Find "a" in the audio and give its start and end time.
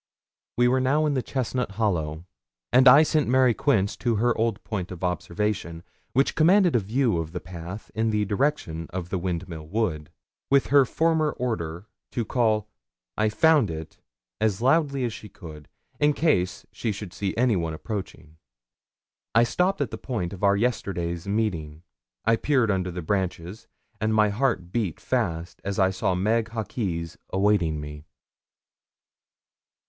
6.75-6.79